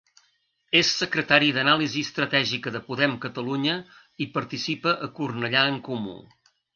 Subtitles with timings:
[0.77, 3.75] És secretari d'anàlisi estratègica de Podem Catalunya
[4.27, 6.15] i participa a Cornellà En Comú.